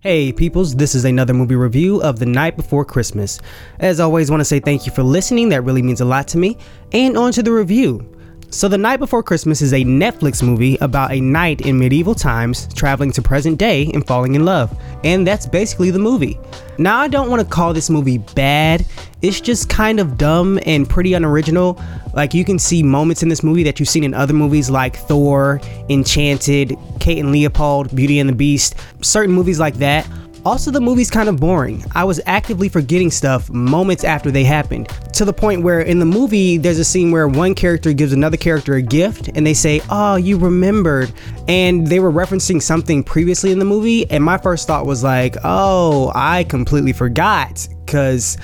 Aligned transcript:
Hey 0.00 0.32
peoples, 0.32 0.76
this 0.76 0.94
is 0.94 1.04
another 1.04 1.34
movie 1.34 1.56
review 1.56 2.00
of 2.02 2.20
The 2.20 2.24
Knight 2.24 2.56
Before 2.56 2.84
Christmas. 2.84 3.40
As 3.80 3.98
always, 3.98 4.30
want 4.30 4.40
to 4.40 4.44
say 4.44 4.60
thank 4.60 4.86
you 4.86 4.92
for 4.92 5.02
listening, 5.02 5.48
that 5.48 5.62
really 5.62 5.82
means 5.82 6.00
a 6.00 6.04
lot 6.04 6.28
to 6.28 6.38
me. 6.38 6.56
And 6.92 7.18
on 7.18 7.32
to 7.32 7.42
the 7.42 7.50
review. 7.50 8.08
So, 8.50 8.68
The 8.68 8.78
Knight 8.78 9.00
Before 9.00 9.24
Christmas 9.24 9.60
is 9.60 9.72
a 9.72 9.82
Netflix 9.82 10.40
movie 10.40 10.78
about 10.80 11.10
a 11.10 11.20
knight 11.20 11.62
in 11.62 11.80
medieval 11.80 12.14
times 12.14 12.72
traveling 12.74 13.10
to 13.10 13.22
present 13.22 13.58
day 13.58 13.90
and 13.92 14.06
falling 14.06 14.36
in 14.36 14.44
love. 14.44 14.72
And 15.02 15.26
that's 15.26 15.46
basically 15.46 15.90
the 15.90 15.98
movie. 15.98 16.38
Now, 16.80 16.98
I 16.98 17.08
don't 17.08 17.28
want 17.28 17.42
to 17.42 17.48
call 17.48 17.74
this 17.74 17.90
movie 17.90 18.18
bad, 18.18 18.86
it's 19.20 19.40
just 19.40 19.68
kind 19.68 19.98
of 19.98 20.16
dumb 20.16 20.60
and 20.64 20.88
pretty 20.88 21.12
unoriginal. 21.14 21.82
Like, 22.14 22.34
you 22.34 22.44
can 22.44 22.56
see 22.56 22.84
moments 22.84 23.20
in 23.20 23.28
this 23.28 23.42
movie 23.42 23.64
that 23.64 23.80
you've 23.80 23.88
seen 23.88 24.04
in 24.04 24.14
other 24.14 24.32
movies 24.32 24.70
like 24.70 24.96
Thor, 24.96 25.60
Enchanted, 25.88 26.76
Kate 27.00 27.18
and 27.18 27.32
Leopold, 27.32 27.94
Beauty 27.96 28.20
and 28.20 28.28
the 28.28 28.34
Beast, 28.34 28.76
certain 29.00 29.34
movies 29.34 29.58
like 29.58 29.74
that. 29.74 30.08
Also, 30.44 30.70
the 30.70 30.80
movie's 30.80 31.10
kind 31.10 31.28
of 31.28 31.38
boring. 31.38 31.84
I 31.94 32.04
was 32.04 32.20
actively 32.26 32.68
forgetting 32.68 33.10
stuff 33.10 33.50
moments 33.50 34.04
after 34.04 34.30
they 34.30 34.44
happened, 34.44 34.88
to 35.14 35.24
the 35.24 35.32
point 35.32 35.62
where 35.62 35.80
in 35.80 35.98
the 35.98 36.06
movie, 36.06 36.58
there's 36.58 36.78
a 36.78 36.84
scene 36.84 37.10
where 37.10 37.28
one 37.28 37.54
character 37.54 37.92
gives 37.92 38.12
another 38.12 38.36
character 38.36 38.74
a 38.74 38.82
gift 38.82 39.28
and 39.34 39.46
they 39.46 39.54
say, 39.54 39.80
Oh, 39.90 40.16
you 40.16 40.38
remembered. 40.38 41.12
And 41.48 41.86
they 41.86 42.00
were 42.00 42.12
referencing 42.12 42.62
something 42.62 43.02
previously 43.02 43.50
in 43.50 43.58
the 43.58 43.64
movie. 43.64 44.08
And 44.10 44.22
my 44.22 44.38
first 44.38 44.66
thought 44.66 44.86
was 44.86 45.02
like, 45.02 45.36
Oh, 45.44 46.12
I 46.14 46.44
completely 46.44 46.92
forgot. 46.92 47.66
Because 47.84 48.38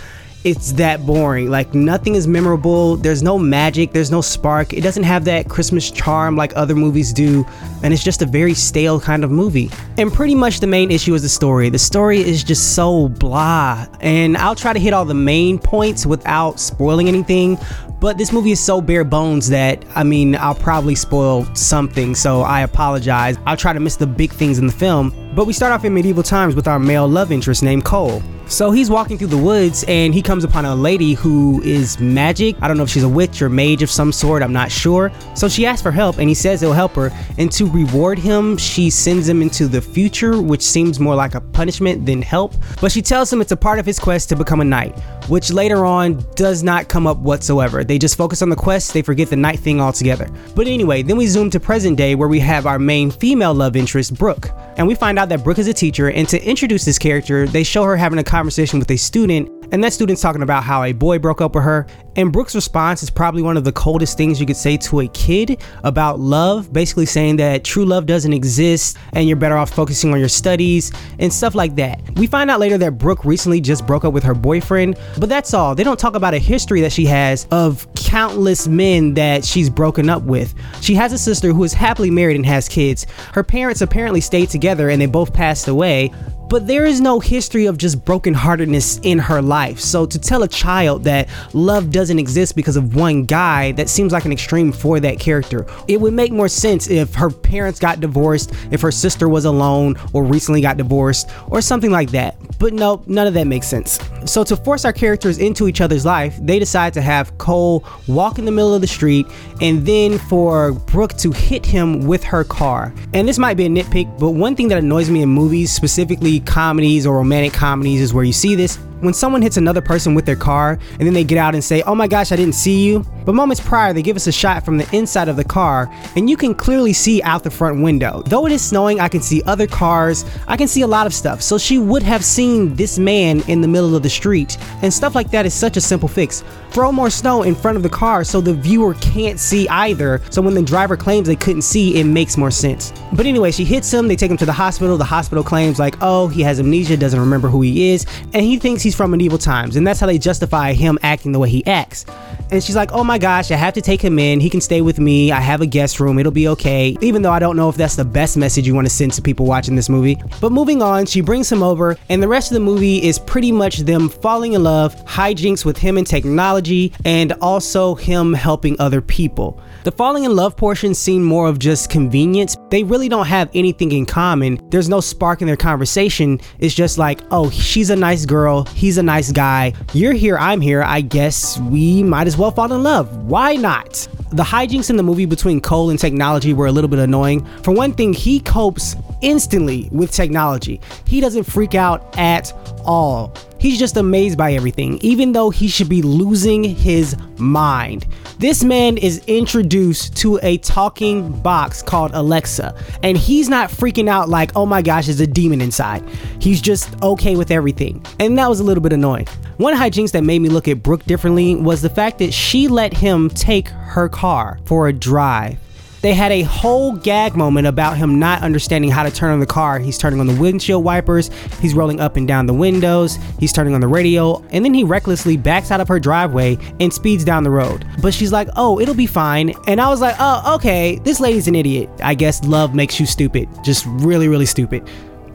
it's 0.45 0.73
that 0.73 1.05
boring. 1.07 1.49
Like 1.51 1.73
nothing 1.75 2.15
is 2.15 2.29
memorable. 2.29 2.97
There's 2.97 3.23
no 3.23 3.39
magic. 3.39 3.93
There's 3.93 4.11
no 4.11 4.21
spark. 4.21 4.75
It 4.75 4.83
doesn't 4.83 5.03
have 5.03 5.25
that 5.25 5.49
Christmas 5.49 5.91
charm 5.91 6.37
like 6.37 6.53
other 6.55 6.75
movies 6.75 7.15
do. 7.15 7.47
And 7.83 7.95
it's 7.95 8.05
just 8.05 8.21
a 8.21 8.27
very 8.27 8.53
stale 8.53 9.01
kind 9.01 9.25
of 9.25 9.31
movie. 9.31 9.71
And 9.97 10.13
pretty 10.13 10.35
much 10.35 10.61
the 10.61 10.67
main 10.67 10.91
issue 10.91 11.15
is 11.15 11.23
the 11.23 11.31
story. 11.31 11.71
The 11.71 11.79
story 11.79 12.21
is 12.21 12.45
just 12.45 12.75
so 12.77 13.09
blah. 13.09 13.87
And 14.01 14.37
I'll 14.37 14.55
try 14.55 14.75
to 14.75 14.79
hit 14.79 14.93
all 14.93 15.07
the 15.07 15.15
main 15.15 15.59
points 15.59 16.05
without 16.05 16.61
spoiling 16.61 17.09
anything. 17.09 17.59
But 17.99 18.19
this 18.19 18.31
movie 18.31 18.51
is 18.51 18.63
so 18.63 18.83
bare 18.83 19.05
bones 19.05 19.49
that, 19.49 19.83
I 19.95 20.05
mean, 20.05 20.37
I'll 20.37 20.55
probably 20.55 20.95
spoil 20.95 21.47
something. 21.55 22.15
So 22.15 22.43
I 22.43 22.61
apologize. 22.61 23.39
I'll 23.47 23.57
try 23.57 23.73
to 23.73 23.81
miss 23.81 23.97
the 23.97 24.07
big 24.07 24.31
things 24.31 24.59
in 24.59 24.67
the 24.67 24.73
film. 24.75 25.15
But 25.35 25.47
we 25.47 25.55
start 25.55 25.73
off 25.73 25.87
in 25.87 25.95
medieval 25.95 26.23
times 26.23 26.55
with 26.55 26.69
our 26.69 26.79
male 26.79 27.09
love 27.09 27.33
interest 27.33 27.63
named 27.63 27.87
Cole. 27.87 28.23
So 28.47 28.71
he's 28.71 28.91
walking 28.91 29.17
through 29.17 29.29
the 29.29 29.39
woods 29.39 29.85
and 29.89 30.13
he 30.13 30.21
comes 30.21 30.45
upon 30.45 30.65
a 30.65 30.75
lady 30.75 31.15
who 31.15 31.63
is 31.63 31.99
magic. 31.99 32.57
I 32.61 32.69
don't 32.69 32.77
know 32.77 32.83
if 32.83 32.91
she's 32.91 33.03
a 33.03 33.09
witch 33.09 33.41
or 33.41 33.49
mage 33.49 33.83
of 33.83 33.91
some 33.91 34.13
sort, 34.13 34.43
I'm 34.43 34.53
not 34.53 34.71
sure. 34.71 35.11
So 35.35 35.49
she 35.49 35.65
asks 35.65 35.83
for 35.83 35.91
help 35.91 36.19
and 36.19 36.29
he 36.29 36.35
says 36.35 36.61
he'll 36.61 36.73
help 36.73 36.93
her. 36.93 37.11
And 37.39 37.51
to 37.53 37.69
reward 37.71 38.19
him, 38.19 38.57
she 38.57 38.91
sends 38.91 39.29
him 39.29 39.41
into 39.41 39.67
the 39.67 39.81
future, 39.81 40.41
which 40.41 40.63
seems 40.63 41.01
more 41.01 41.15
like 41.15 41.35
a 41.35 41.41
punishment 41.41 42.05
than 42.05 42.21
help. 42.21 42.55
But 42.81 42.93
she 42.93 43.01
tells 43.01 43.33
him 43.33 43.41
it's 43.41 43.53
a 43.53 43.57
part 43.57 43.79
of 43.79 43.87
his 43.87 43.99
quest 43.99 44.29
to 44.29 44.37
become 44.37 44.61
a 44.61 44.65
knight, 44.65 44.99
which 45.29 45.51
later 45.51 45.85
on 45.85 46.25
does 46.35 46.63
not 46.63 46.89
come 46.89 47.07
up 47.07 47.19
whatsoever. 47.19 47.83
They 47.83 47.99
just 47.99 48.17
focus 48.17 48.43
on 48.43 48.51
the 48.51 48.57
quest, 48.57 48.93
they 48.93 49.03
forget 49.03 49.31
the 49.31 49.37
knight 49.37 49.59
thing 49.59 49.81
altogether. 49.81 50.29
But 50.55 50.67
anyway, 50.67 51.03
then 51.03 51.17
we 51.17 51.27
zoom 51.27 51.51
to 51.51 51.61
present 51.61 51.97
day 51.97 52.15
where 52.15 52.29
we 52.29 52.41
have 52.41 52.67
our 52.67 52.79
main 52.79 53.11
female 53.11 53.55
love 53.55 53.75
interest, 53.75 54.15
Brooke. 54.15 54.51
And 54.77 54.87
we 54.87 54.95
find 54.95 55.19
out 55.19 55.29
that 55.29 55.45
Brooke 55.45 55.59
is 55.59 55.69
a 55.69 55.73
teacher, 55.73 56.11
and 56.11 56.29
to 56.29 56.45
introduce 56.45 56.85
this 56.85 56.99
character, 56.99 57.47
they 57.47 57.63
show 57.63 57.85
her 57.85 57.97
having 57.97 58.19
a 58.19 58.25
conversation 58.35 58.81
with 58.81 58.91
a 58.91 58.97
student, 58.97 59.49
and 59.71 59.85
that 59.85 59.93
student's 59.93 60.21
talking 60.21 60.43
about 60.43 60.65
how 60.65 60.83
a 60.83 60.93
boy 60.93 61.21
broke 61.21 61.41
up 61.41 61.55
with 61.55 61.63
her. 61.63 61.87
And 62.17 62.33
Brooke's 62.33 62.55
response 62.57 63.01
is 63.05 63.09
probably 63.09 63.43
one 63.43 63.57
of 63.57 63.63
the 63.63 63.71
coldest 63.71 64.17
things 64.17 64.41
you 64.41 64.47
could 64.47 64.57
say 64.57 64.77
to 64.77 65.01
a 65.01 65.09
kid 65.09 65.63
about 65.85 66.19
love, 66.19 66.73
basically 66.73 67.07
saying 67.07 67.37
that 67.37 67.63
true 67.65 67.85
love 67.85 68.07
doesn't 68.07 68.33
exist 68.33 68.97
and 69.13 69.29
you're 69.29 69.37
better 69.37 69.57
off 69.57 69.71
focusing 69.71 70.13
on 70.13 70.19
your 70.19 70.29
studies 70.29 70.93
and 71.21 71.33
stuff 71.33 71.55
like 71.55 71.77
that. 71.77 72.01
We 72.17 72.27
find 72.27 72.51
out 72.51 72.59
later 72.59 72.77
that 72.79 72.99
Brooke 72.99 73.25
recently 73.25 73.61
just 73.61 73.87
broke 73.87 74.05
up 74.05 74.13
with 74.13 74.25
her 74.25 74.35
boyfriend, 74.35 74.99
but 75.21 75.29
that's 75.29 75.55
all. 75.55 75.77
They 75.77 75.85
don't 75.85 75.99
talk 75.99 76.17
about 76.17 76.35
a 76.35 76.39
history 76.39 76.81
that 76.81 76.93
she 76.93 77.07
has 77.07 77.47
of 77.53 77.87
countless 77.95 78.67
men 78.67 79.15
that 79.15 79.45
she's 79.45 79.71
broken 79.71 80.11
up 80.11 80.23
with. 80.25 80.55
She 80.81 80.95
has 80.95 81.13
a 81.13 81.19
sister 81.19 81.53
who 81.53 81.63
is 81.63 81.73
happily 81.73 82.11
married 82.11 82.37
and 82.37 82.47
has 82.47 82.69
kids. 82.69 83.07
Her 83.33 83.45
parents 83.45 83.81
apparently 83.81 84.21
stayed 84.21 84.51
together 84.51 84.89
and 84.89 85.01
they 85.01 85.07
both 85.07 85.33
passed 85.33 85.69
away, 85.69 86.13
but 86.49 86.67
there 86.67 86.85
is 86.85 87.01
no 87.01 87.21
history 87.21 87.67
of 87.67 87.79
just 87.79 88.05
brokenheartedness 88.05 89.01
in 89.03 89.19
her 89.19 89.43
life. 89.43 89.81
So 89.81 90.07
to 90.07 90.19
tell 90.19 90.43
a 90.43 90.49
child 90.49 91.05
that 91.05 91.29
love 91.53 91.91
doesn't 91.91 92.19
exist 92.19 92.57
because 92.57 92.77
of 92.77 92.95
one 92.95 93.25
guy, 93.25 93.73
that 93.73 93.89
seems 93.89 94.13
like 94.13 94.25
an 94.25 94.33
extreme 94.33 94.73
for 94.73 95.01
that 95.01 95.19
character. 95.19 95.67
It 95.89 96.01
would 96.01 96.15
make 96.15 96.33
more 96.33 96.49
sense 96.49 96.89
if 96.89 97.15
her 97.15 97.31
parents 97.31 97.79
got 97.79 98.01
divorced, 98.01 98.53
if 98.71 98.81
her 98.83 98.93
sister 98.93 99.29
was 99.29 99.45
alone 99.45 99.97
or 100.13 100.25
recently 100.25 100.61
got 100.61 100.77
divorced, 100.77 101.29
or 101.49 101.61
something 101.61 101.91
like 101.91 102.11
that. 102.11 102.37
But 102.59 102.73
no, 102.73 103.03
none 103.07 103.27
of 103.27 103.35
that 103.35 103.47
makes 103.47 103.67
sense. 103.67 103.99
So 104.27 104.45
to 104.45 104.57
force 104.57 104.85
our 104.85 104.93
characters 104.93 105.39
into 105.39 105.69
each 105.69 105.81
other's 105.81 106.05
life, 106.05 106.37
they 106.41 106.59
decide 106.59 106.95
to 106.95 107.03
have 107.03 107.37
Cole 107.39 107.85
walk 108.09 108.39
in 108.39 108.45
the 108.45 108.53
middle 108.53 108.75
of 108.75 108.81
the 108.81 108.87
street 108.87 109.27
and 109.61 109.85
then 109.87 110.19
for 110.19 110.73
Brooke 110.73 111.15
to 111.19 111.31
hit 111.33 111.67
him 111.67 112.07
with 112.07 112.25
her 112.25 112.45
car. 112.45 112.95
And 113.13 113.29
this 113.29 113.39
might 113.39 113.55
be 113.55 113.67
a 113.67 113.69
nitpick, 113.69 114.19
but 114.19 114.31
one 114.31 114.57
thing 114.57 114.69
that 114.69 114.79
annoys 114.79 115.11
me 115.11 115.23
in 115.23 115.29
movies, 115.29 115.73
specifically 115.73 116.41
comedies 116.41 117.07
or 117.07 117.17
romantic 117.17 117.53
comedies 117.53 118.01
is 118.01 118.15
where 118.15 118.25
you 118.25 118.33
see 118.33 118.55
this 118.55 118.79
when 119.01 119.15
someone 119.15 119.43
hits 119.43 119.57
another 119.57 119.83
person 119.83 120.15
with 120.15 120.25
their 120.25 120.37
car 120.37 120.79
and 120.93 121.01
then 121.01 121.13
they 121.13 121.25
get 121.25 121.39
out 121.39 121.55
and 121.55 121.63
say, 121.63 121.83
Oh 121.83 121.95
my 121.95 122.09
gosh, 122.09 122.33
I 122.33 122.37
didn't 122.37 122.55
see 122.55 122.85
you. 122.85 123.05
But 123.25 123.35
moments 123.35 123.61
prior, 123.61 123.93
they 123.93 124.03
give 124.03 124.17
us 124.17 124.27
a 124.27 124.33
shot 124.33 124.65
from 124.65 124.77
the 124.77 124.97
inside 124.97 125.29
of 125.29 125.37
the 125.37 125.45
car 125.45 125.91
and 126.17 126.29
you 126.29 126.37
can 126.37 126.55
clearly 126.55 126.93
see 126.93 127.23
out 127.23 127.43
the 127.43 127.51
front 127.51 127.83
window. 127.83 128.23
Though 128.27 128.47
it 128.47 128.53
is 128.53 128.63
snowing, 128.63 129.01
I 129.01 129.09
can 129.09 129.23
see 129.23 129.43
other 129.45 129.67
cars, 129.67 130.25
I 130.47 130.57
can 130.57 130.69
see 130.69 130.83
a 130.83 130.87
lot 130.87 131.07
of 131.07 131.15
stuff. 131.15 131.43
So 131.43 131.59
she 131.59 131.79
would 131.79 132.03
have 132.03 132.25
seen 132.25 132.75
this 132.75 132.99
man 132.99 133.43
in 133.49 133.61
the 133.61 133.69
middle 133.69 133.97
of 133.97 134.03
the 134.03 134.11
street. 134.11 134.59
And 134.83 134.93
stuff 134.93 135.15
like 135.15 135.31
that 135.31 135.47
is 135.47 135.55
such 135.55 135.77
a 135.77 135.81
simple 135.81 136.09
fix. 136.09 136.45
Throw 136.71 136.91
more 136.91 137.11
snow 137.11 137.43
in 137.43 137.55
front 137.55 137.77
of 137.77 137.83
the 137.83 137.89
car 137.89 138.25
so 138.25 138.41
the 138.41 138.55
viewer 138.55 138.95
can't 138.95 139.39
see 139.39 139.69
either. 139.69 140.21
So 140.31 140.43
when 140.43 140.55
the 140.55 140.63
driver 140.63 140.97
claims 140.97 141.29
they 141.29 141.37
couldn't 141.37 141.63
see, 141.63 142.01
it 142.01 142.05
makes 142.05 142.37
more 142.37 142.51
sense. 142.51 142.93
But 143.13 143.27
anyway, 143.27 143.53
she 143.53 143.65
hits 143.65 143.93
him, 143.93 144.09
they 144.09 144.17
take 144.17 144.31
him 144.31 144.37
to 144.39 144.47
the 144.47 144.53
hospital. 144.53 144.97
The 144.97 145.05
hospital 145.05 145.45
claims, 145.45 145.79
like, 145.79 145.97
oh, 146.01 146.29
he 146.29 146.43
has 146.43 146.59
amnesia, 146.59 146.97
doesn't 146.97 147.21
remember 147.21 147.49
who 147.49 147.63
he 147.63 147.91
is, 147.91 148.07
and 148.33 148.43
he 148.43 148.59
thinks 148.59 148.83
he's 148.83 148.95
from 148.95 149.13
medieval 149.13 149.39
times. 149.39 149.77
And 149.77 149.87
that's 149.87 150.01
how 150.01 150.07
they 150.07 150.19
justify 150.19 150.73
him 150.73 150.99
acting 151.03 151.33
the 151.33 151.39
way 151.39 151.49
he 151.49 151.65
acts. 151.67 152.07
And 152.51 152.63
she's 152.63 152.77
like, 152.77 152.93
oh 152.93 153.05
my 153.05 153.14
gosh, 153.19 153.51
I 153.51 153.57
have 153.57 153.75
to 153.75 153.81
take 153.81 154.03
him 154.03 154.19
in. 154.19 154.41
He 154.41 154.51
can 154.51 154.61
stay 154.61 154.81
with 154.81 154.99
me. 154.99 155.33
I 155.33 155.41
have 155.41 155.61
a 155.61 155.67
guest 155.67 156.01
room. 156.01 156.19
It'll 156.19 156.33
be 156.33 156.49
okay. 156.49 156.97
Even 157.01 157.23
though 157.23 157.33
I 157.33 157.39
don't 157.39 157.57
know 157.57 157.69
if 157.69 157.77
that's 157.77 157.97
the 157.97 158.05
best 158.05 158.37
message 158.37 158.67
you 158.67 158.75
want 158.75 158.87
to 158.87 158.93
send 158.93 159.13
to 159.15 159.23
people 159.23 159.47
watching 159.47 159.75
this 159.75 159.89
movie. 159.89 160.17
But 160.41 160.53
moving 160.53 160.83
on, 160.83 161.07
she 161.07 161.21
brings 161.21 161.51
him 161.51 161.63
over, 161.63 161.97
and 162.09 162.23
the 162.23 162.29
rest 162.29 162.51
of 162.51 162.55
the 162.55 162.61
movie 162.61 163.03
is 163.03 163.19
pretty 163.19 163.53
much 163.53 163.79
them 163.79 164.09
falling 164.09 164.53
in 164.53 164.63
love, 164.63 164.95
hijinks 165.05 165.65
with 165.65 165.77
him 165.77 165.99
and 165.99 166.07
technology, 166.07 166.93
and 167.05 167.33
also 167.41 167.95
him 167.95 168.33
helping 168.33 168.77
other 168.79 169.01
people. 169.01 169.61
The 169.85 169.93
falling 169.93 170.25
in 170.25 170.35
love 170.35 170.57
portion 170.57 170.95
seem 170.95 171.23
more 171.23 171.49
of 171.49 171.59
just 171.59 171.91
convenience. 171.91 172.57
They 172.71 172.83
really 172.85 173.09
don't 173.09 173.27
have 173.27 173.51
anything 173.55 173.93
in 173.93 174.07
common. 174.07 174.59
There's 174.71 174.89
no 174.89 175.01
spark 175.01 175.43
in 175.43 175.47
their 175.47 175.57
conversation. 175.57 176.41
It's 176.59 176.75
just 176.75 176.97
like, 176.97 177.21
oh, 177.31 177.51
she's 177.51 177.91
a 177.91 177.97
nice 177.97 178.25
girl, 178.25 178.65
he's 178.65 178.99
a 178.99 179.03
nice 179.03 179.31
guy. 179.31 179.75
You're 179.93 180.13
here, 180.13 180.39
I'm 180.39 180.61
here. 180.61 180.83
I 180.83 181.01
guess 181.01 181.59
we 181.61 182.03
might 182.03 182.27
as 182.27 182.37
well 182.37 182.51
fall 182.51 182.73
in 182.73 182.83
love. 182.83 183.04
Why 183.13 183.57
not? 183.57 184.07
The 184.33 184.43
hijinks 184.43 184.91
in 184.91 184.97
the 184.97 185.03
movie 185.03 185.27
between 185.27 185.61
Cole 185.61 185.91
and 185.91 185.99
technology 185.99 186.53
were 186.53 186.67
a 186.67 186.73
little 186.73 186.89
bit 186.89 186.99
annoying. 186.99 187.45
For 187.63 187.73
one 187.73 187.93
thing, 187.93 188.13
he 188.13 188.41
copes 188.41 188.97
instantly 189.21 189.89
with 189.93 190.11
technology. 190.11 190.81
He 191.07 191.21
doesn't 191.21 191.45
freak 191.45 191.75
out 191.75 192.19
at 192.19 192.53
all. 192.85 193.35
He's 193.59 193.79
just 193.79 193.97
amazed 193.97 194.37
by 194.37 194.53
everything, 194.53 194.99
even 195.01 195.33
though 195.33 195.49
he 195.49 195.69
should 195.69 195.89
be 195.89 196.03
losing 196.03 196.65
his 196.65 197.17
mind. 197.39 198.07
This 198.39 198.63
man 198.63 198.99
is 198.99 199.25
introduced 199.27 200.17
to 200.19 200.39
a 200.43 200.59
talking 200.59 201.41
box 201.41 201.81
called 201.81 202.11
Alexa, 202.13 202.75
and 203.03 203.17
he's 203.17 203.49
not 203.49 203.71
freaking 203.71 204.09
out 204.09 204.29
like, 204.29 204.51
oh 204.55 204.67
my 204.67 204.83
gosh, 204.83 205.07
there's 205.07 205.21
a 205.21 205.27
demon 205.27 205.63
inside. 205.63 206.05
He's 206.41 206.61
just 206.61 207.01
okay 207.03 207.37
with 207.37 207.51
everything. 207.51 208.05
And 208.19 208.37
that 208.37 208.51
was 208.51 208.61
a 208.61 208.65
little 208.65 208.83
bit 208.83 208.93
annoying. 208.93 209.29
One 209.57 209.75
hijinks 209.75 210.11
that 210.13 210.25
made 210.25 210.41
me 210.41 210.49
look 210.49 210.67
at 210.67 210.83
Brooke 210.83 211.05
differently 211.05 211.55
was 211.55 211.81
the 211.81 211.89
fact 211.89 212.19
that 212.19 212.35
she 212.35 212.67
let 212.67 212.93
him 212.93 213.29
take 213.31 213.69
her 213.69 214.09
car 214.09 214.59
for 214.65 214.89
a 214.89 214.93
drive. 214.93 215.59
They 216.01 216.13
had 216.13 216.33
a 216.33 216.43
whole 216.43 216.93
gag 216.93 217.35
moment 217.35 217.67
about 217.67 217.97
him 217.97 218.19
not 218.19 218.43
understanding 218.43 218.91
how 218.91 219.05
to 219.05 219.11
turn 219.11 219.33
on 219.33 219.41
the 219.41 219.47
car. 219.47 219.79
He's 219.79 219.97
turning 219.97 220.21
on 220.21 220.27
the 220.27 220.35
windshield 220.35 220.85
wipers, 220.85 221.31
he's 221.61 221.73
rolling 221.73 221.99
up 222.01 222.17
and 222.17 222.29
down 222.29 222.47
the 222.47 222.53
windows, 222.53 223.17
he's 223.39 223.53
turning 223.53 223.75
on 223.75 223.81
the 223.81 223.89
radio, 223.89 224.45
and 224.51 224.65
then 224.65 224.75
he 224.75 224.85
recklessly 224.85 225.37
backs 225.37 225.71
out 225.71 225.81
of 225.81 225.89
her 225.89 225.99
driveway 225.99 226.59
and 226.81 226.93
speeds 226.93 227.25
down 227.25 227.43
the 227.43 227.51
road. 227.51 227.87
But 228.03 228.13
she's 228.13 228.33
like, 228.33 228.49
oh, 228.57 228.81
it'll 228.81 228.95
be 228.95 229.07
fine. 229.07 229.55
And 229.67 229.81
I 229.81 229.89
was 229.89 230.01
like, 230.01 230.17
oh, 230.19 230.57
okay, 230.57 230.97
this 231.05 231.21
lady's 231.21 231.49
an 231.49 231.55
idiot. 231.55 231.89
I 232.03 232.15
guess 232.15 232.45
love 232.45 232.75
makes 232.75 232.99
you 233.01 233.07
stupid. 233.07 233.49
Just 233.63 233.87
really, 233.87 234.29
really 234.29 234.47
stupid. 234.47 234.87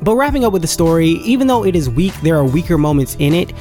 But 0.01 0.17
wrapping 0.17 0.45
up 0.45 0.53
with 0.53 0.61
the 0.61 0.67
story, 0.67 1.09
even 1.25 1.47
though 1.47 1.65
it 1.65 1.75
is 1.75 1.89
weak, 1.89 2.13
there 2.21 2.35
are 2.35 2.45
weaker 2.45 2.77
moments 2.77 3.15
in 3.17 3.33
it. 3.33 3.53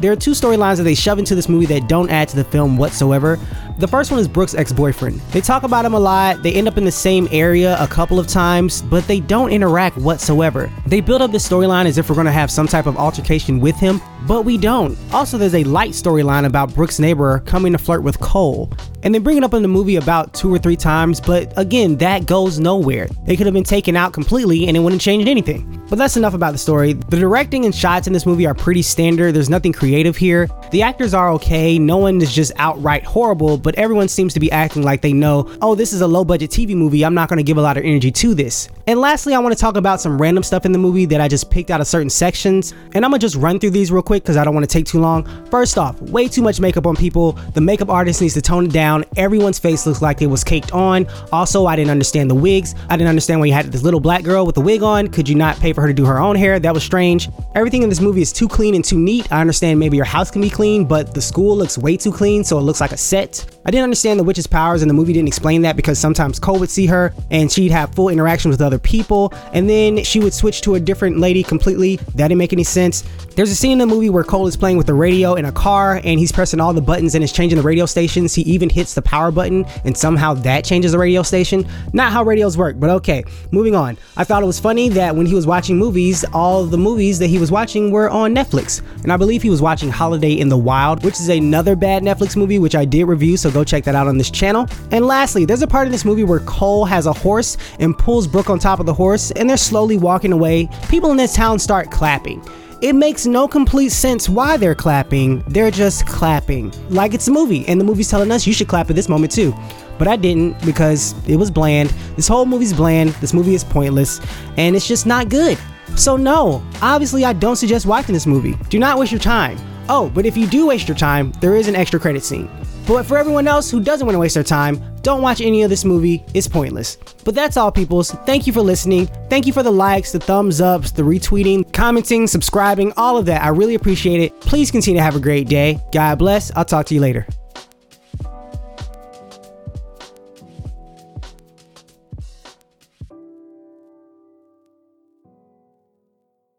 There 0.00 0.12
are 0.12 0.16
two 0.16 0.32
storylines 0.32 0.76
that 0.76 0.84
they 0.84 0.94
shove 0.94 1.18
into 1.18 1.34
this 1.34 1.48
movie 1.48 1.66
that 1.66 1.88
don't 1.88 2.10
add 2.10 2.28
to 2.28 2.36
the 2.36 2.44
film 2.44 2.76
whatsoever. 2.76 3.38
The 3.78 3.86
first 3.86 4.10
one 4.10 4.18
is 4.18 4.26
Brooke's 4.26 4.54
ex 4.54 4.72
boyfriend. 4.72 5.20
They 5.32 5.40
talk 5.40 5.62
about 5.62 5.84
him 5.84 5.94
a 5.94 6.00
lot, 6.00 6.42
they 6.42 6.52
end 6.52 6.68
up 6.68 6.78
in 6.78 6.84
the 6.84 6.90
same 6.90 7.28
area 7.30 7.76
a 7.80 7.86
couple 7.86 8.18
of 8.18 8.26
times, 8.26 8.82
but 8.82 9.06
they 9.06 9.20
don't 9.20 9.50
interact 9.50 9.96
whatsoever. 9.96 10.70
They 10.86 11.00
build 11.00 11.22
up 11.22 11.30
this 11.30 11.48
storyline 11.48 11.86
as 11.86 11.98
if 11.98 12.08
we're 12.08 12.16
gonna 12.16 12.32
have 12.32 12.50
some 12.50 12.66
type 12.66 12.86
of 12.86 12.96
altercation 12.96 13.60
with 13.60 13.76
him, 13.76 14.00
but 14.26 14.44
we 14.44 14.58
don't. 14.58 14.98
Also, 15.12 15.38
there's 15.38 15.54
a 15.54 15.64
light 15.64 15.92
storyline 15.92 16.44
about 16.44 16.74
Brooke's 16.74 16.98
neighbor 16.98 17.40
coming 17.40 17.72
to 17.72 17.78
flirt 17.78 18.02
with 18.02 18.18
Cole. 18.20 18.70
And 19.02 19.14
they 19.14 19.18
bring 19.18 19.36
it 19.36 19.44
up 19.44 19.54
in 19.54 19.62
the 19.62 19.68
movie 19.68 19.96
about 19.96 20.34
two 20.34 20.52
or 20.52 20.58
three 20.58 20.76
times, 20.76 21.20
but 21.20 21.52
again, 21.56 21.96
that 21.98 22.26
goes 22.26 22.58
nowhere. 22.58 23.06
They 23.24 23.36
could 23.36 23.46
have 23.46 23.54
been 23.54 23.64
taken 23.64 23.96
out 23.96 24.12
completely 24.12 24.66
and 24.66 24.76
it 24.76 24.80
wouldn't 24.80 25.00
change 25.00 25.28
anything. 25.28 25.74
But 25.88 25.96
that's 25.96 26.16
enough 26.16 26.34
about 26.34 26.52
the 26.52 26.58
story. 26.58 26.92
The 26.92 27.16
directing 27.16 27.64
and 27.64 27.74
shots 27.74 28.06
in 28.06 28.12
this 28.12 28.26
movie 28.26 28.46
are 28.46 28.54
pretty 28.54 28.82
standard, 28.82 29.34
there's 29.34 29.48
nothing 29.48 29.72
creative 29.72 30.16
here. 30.16 30.48
The 30.70 30.82
actors 30.82 31.14
are 31.14 31.30
okay, 31.32 31.78
no 31.78 31.96
one 31.96 32.20
is 32.20 32.34
just 32.34 32.52
outright 32.56 33.04
horrible, 33.04 33.56
but 33.56 33.74
everyone 33.76 34.08
seems 34.08 34.34
to 34.34 34.40
be 34.40 34.50
acting 34.52 34.82
like 34.82 35.00
they 35.00 35.14
know, 35.14 35.50
oh, 35.62 35.74
this 35.74 35.92
is 35.92 36.02
a 36.02 36.06
low 36.06 36.24
budget 36.24 36.50
TV 36.50 36.74
movie, 36.74 37.04
I'm 37.04 37.14
not 37.14 37.28
gonna 37.28 37.42
give 37.42 37.56
a 37.56 37.62
lot 37.62 37.78
of 37.78 37.84
energy 37.84 38.10
to 38.10 38.34
this. 38.34 38.68
And 38.86 39.00
lastly, 39.00 39.34
I 39.34 39.38
wanna 39.38 39.54
talk 39.54 39.76
about 39.76 40.00
some 40.00 40.20
random 40.20 40.42
stuff 40.42 40.66
in 40.66 40.72
the 40.72 40.78
movie 40.78 41.06
that 41.06 41.20
I 41.20 41.28
just 41.28 41.50
picked 41.50 41.70
out 41.70 41.80
of 41.80 41.86
certain 41.86 42.10
sections, 42.10 42.74
and 42.94 43.04
I'm 43.04 43.10
gonna 43.10 43.18
just 43.20 43.36
run 43.36 43.58
through 43.58 43.70
these 43.70 43.90
real 43.90 44.02
quick 44.02 44.24
because 44.24 44.36
I 44.36 44.44
don't 44.44 44.54
wanna 44.54 44.66
take 44.66 44.84
too 44.84 45.00
long. 45.00 45.24
First 45.46 45.78
off, 45.78 46.00
way 46.02 46.28
too 46.28 46.42
much 46.42 46.60
makeup 46.60 46.86
on 46.86 46.96
people. 46.96 47.32
The 47.54 47.60
makeup 47.60 47.88
artist 47.88 48.20
needs 48.20 48.34
to 48.34 48.42
tone 48.42 48.66
it 48.66 48.72
down. 48.72 48.87
Everyone's 49.16 49.58
face 49.58 49.86
looks 49.86 50.02
like 50.02 50.22
it 50.22 50.26
was 50.26 50.42
caked 50.44 50.72
on. 50.72 51.06
Also, 51.32 51.66
I 51.66 51.76
didn't 51.76 51.90
understand 51.90 52.30
the 52.30 52.34
wigs. 52.34 52.74
I 52.88 52.96
didn't 52.96 53.08
understand 53.08 53.40
why 53.40 53.46
you 53.46 53.52
had 53.52 53.66
this 53.66 53.82
little 53.82 54.00
black 54.00 54.22
girl 54.24 54.46
with 54.46 54.56
a 54.56 54.60
wig 54.60 54.82
on. 54.82 55.08
Could 55.08 55.28
you 55.28 55.34
not 55.34 55.58
pay 55.58 55.72
for 55.72 55.82
her 55.82 55.88
to 55.88 55.94
do 55.94 56.06
her 56.06 56.18
own 56.18 56.36
hair? 56.36 56.58
That 56.58 56.74
was 56.74 56.82
strange. 56.82 57.28
Everything 57.54 57.82
in 57.82 57.88
this 57.88 58.00
movie 58.00 58.22
is 58.22 58.32
too 58.32 58.48
clean 58.48 58.74
and 58.74 58.84
too 58.84 58.98
neat. 58.98 59.30
I 59.32 59.40
understand 59.40 59.78
maybe 59.78 59.96
your 59.96 60.06
house 60.06 60.30
can 60.30 60.40
be 60.40 60.50
clean, 60.50 60.84
but 60.84 61.14
the 61.14 61.22
school 61.22 61.56
looks 61.56 61.76
way 61.76 61.96
too 61.96 62.12
clean, 62.12 62.44
so 62.44 62.58
it 62.58 62.62
looks 62.62 62.80
like 62.80 62.92
a 62.92 62.96
set. 62.96 63.57
I 63.68 63.70
didn't 63.70 63.84
understand 63.84 64.18
the 64.18 64.24
witch's 64.24 64.46
powers, 64.46 64.80
and 64.80 64.88
the 64.88 64.94
movie 64.94 65.12
didn't 65.12 65.28
explain 65.28 65.60
that 65.60 65.76
because 65.76 65.98
sometimes 65.98 66.40
Cole 66.40 66.58
would 66.58 66.70
see 66.70 66.86
her 66.86 67.12
and 67.30 67.52
she'd 67.52 67.70
have 67.70 67.94
full 67.94 68.08
interaction 68.08 68.50
with 68.50 68.62
other 68.62 68.78
people, 68.78 69.30
and 69.52 69.68
then 69.68 70.04
she 70.04 70.20
would 70.20 70.32
switch 70.32 70.62
to 70.62 70.76
a 70.76 70.80
different 70.80 71.18
lady 71.18 71.42
completely. 71.42 71.96
That 71.96 72.28
didn't 72.28 72.38
make 72.38 72.54
any 72.54 72.64
sense. 72.64 73.04
There's 73.36 73.50
a 73.50 73.54
scene 73.54 73.72
in 73.72 73.78
the 73.78 73.86
movie 73.86 74.08
where 74.08 74.24
Cole 74.24 74.46
is 74.46 74.56
playing 74.56 74.78
with 74.78 74.86
the 74.86 74.94
radio 74.94 75.34
in 75.34 75.44
a 75.44 75.52
car 75.52 76.00
and 76.02 76.18
he's 76.18 76.32
pressing 76.32 76.60
all 76.60 76.72
the 76.72 76.80
buttons 76.80 77.14
and 77.14 77.22
is 77.22 77.30
changing 77.30 77.56
the 77.56 77.62
radio 77.62 77.84
stations. 77.84 78.34
He 78.34 78.42
even 78.42 78.70
hits 78.70 78.94
the 78.94 79.02
power 79.02 79.30
button 79.30 79.64
and 79.84 79.96
somehow 79.96 80.34
that 80.34 80.64
changes 80.64 80.90
the 80.90 80.98
radio 80.98 81.22
station. 81.22 81.64
Not 81.92 82.10
how 82.10 82.24
radios 82.24 82.56
work, 82.56 82.80
but 82.80 82.90
okay. 82.90 83.22
Moving 83.52 83.76
on. 83.76 83.96
I 84.16 84.24
thought 84.24 84.42
it 84.42 84.46
was 84.46 84.58
funny 84.58 84.88
that 84.88 85.14
when 85.14 85.26
he 85.26 85.34
was 85.34 85.46
watching 85.46 85.76
movies, 85.76 86.24
all 86.32 86.64
the 86.64 86.78
movies 86.78 87.20
that 87.20 87.28
he 87.28 87.38
was 87.38 87.52
watching 87.52 87.92
were 87.92 88.08
on 88.08 88.34
Netflix. 88.34 88.82
And 89.04 89.12
I 89.12 89.16
believe 89.16 89.42
he 89.42 89.50
was 89.50 89.62
watching 89.62 89.90
Holiday 89.90 90.32
in 90.32 90.48
the 90.48 90.58
Wild, 90.58 91.04
which 91.04 91.20
is 91.20 91.28
another 91.28 91.76
bad 91.76 92.02
Netflix 92.02 92.34
movie, 92.34 92.58
which 92.58 92.74
I 92.74 92.86
did 92.86 93.04
review, 93.04 93.36
so 93.36 93.50
go 93.58 93.64
check 93.64 93.84
that 93.84 93.94
out 93.94 94.06
on 94.06 94.18
this 94.18 94.30
channel. 94.30 94.66
And 94.92 95.04
lastly, 95.06 95.44
there's 95.44 95.62
a 95.62 95.66
part 95.66 95.86
in 95.86 95.92
this 95.92 96.04
movie 96.04 96.24
where 96.24 96.40
Cole 96.40 96.84
has 96.84 97.06
a 97.06 97.12
horse 97.12 97.56
and 97.78 97.96
pulls 97.98 98.26
Brooke 98.26 98.50
on 98.50 98.58
top 98.58 98.80
of 98.80 98.86
the 98.86 98.94
horse, 98.94 99.30
and 99.32 99.48
they're 99.50 99.56
slowly 99.56 99.98
walking 99.98 100.32
away. 100.32 100.68
People 100.88 101.10
in 101.10 101.16
this 101.16 101.34
town 101.34 101.58
start 101.58 101.90
clapping. 101.90 102.42
It 102.80 102.92
makes 102.92 103.26
no 103.26 103.48
complete 103.48 103.90
sense 103.90 104.28
why 104.28 104.56
they're 104.56 104.76
clapping. 104.76 105.42
They're 105.48 105.72
just 105.72 106.06
clapping. 106.06 106.72
Like 106.90 107.12
it's 107.12 107.26
a 107.26 107.32
movie, 107.32 107.66
and 107.66 107.80
the 107.80 107.84
movie's 107.84 108.08
telling 108.08 108.30
us 108.30 108.46
you 108.46 108.52
should 108.52 108.68
clap 108.68 108.88
at 108.88 108.94
this 108.94 109.08
moment 109.08 109.32
too. 109.32 109.52
But 109.98 110.06
I 110.06 110.14
didn't 110.14 110.64
because 110.64 111.14
it 111.28 111.34
was 111.34 111.50
bland. 111.50 111.90
This 112.14 112.28
whole 112.28 112.46
movie's 112.46 112.72
bland. 112.72 113.10
This 113.20 113.34
movie 113.34 113.54
is 113.54 113.64
pointless, 113.64 114.20
and 114.56 114.76
it's 114.76 114.86
just 114.86 115.06
not 115.06 115.28
good. 115.28 115.58
So, 115.96 116.16
no, 116.16 116.62
obviously, 116.80 117.24
I 117.24 117.32
don't 117.32 117.56
suggest 117.56 117.84
watching 117.84 118.12
this 118.12 118.26
movie. 118.26 118.56
Do 118.68 118.78
not 118.78 118.98
waste 118.98 119.10
your 119.10 119.20
time. 119.20 119.58
Oh, 119.88 120.10
but 120.14 120.26
if 120.26 120.36
you 120.36 120.46
do 120.46 120.66
waste 120.66 120.86
your 120.86 120.96
time, 120.96 121.32
there 121.40 121.56
is 121.56 121.66
an 121.66 121.74
extra 121.74 121.98
credit 121.98 122.22
scene. 122.22 122.48
But 122.88 123.04
for 123.04 123.18
everyone 123.18 123.46
else 123.46 123.70
who 123.70 123.80
doesn't 123.80 124.06
want 124.06 124.14
to 124.14 124.18
waste 124.18 124.34
their 124.34 124.42
time, 124.42 124.82
don't 125.02 125.20
watch 125.20 125.42
any 125.42 125.62
of 125.62 125.68
this 125.68 125.84
movie. 125.84 126.24
It's 126.32 126.48
pointless. 126.48 126.96
But 127.22 127.34
that's 127.34 127.58
all, 127.58 127.70
peoples. 127.70 128.12
Thank 128.24 128.46
you 128.46 128.52
for 128.54 128.62
listening. 128.62 129.06
Thank 129.28 129.46
you 129.46 129.52
for 129.52 129.62
the 129.62 129.70
likes, 129.70 130.10
the 130.10 130.18
thumbs 130.18 130.62
ups, 130.62 130.92
the 130.92 131.02
retweeting, 131.02 131.70
commenting, 131.74 132.26
subscribing, 132.26 132.94
all 132.96 133.18
of 133.18 133.26
that. 133.26 133.42
I 133.42 133.48
really 133.48 133.74
appreciate 133.74 134.20
it. 134.20 134.40
Please 134.40 134.70
continue 134.70 134.98
to 134.98 135.04
have 135.04 135.16
a 135.16 135.20
great 135.20 135.48
day. 135.48 135.78
God 135.92 136.18
bless. 136.18 136.50
I'll 136.56 136.64
talk 136.64 136.86
to 136.86 136.94
you 136.94 137.00
later. 137.02 137.26